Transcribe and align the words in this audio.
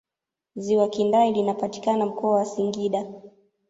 ziwa 0.55 0.89
kindai 0.89 1.31
linapatikana 1.31 2.05
mkoa 2.05 2.35
wa 2.35 2.45
singida 2.45 3.05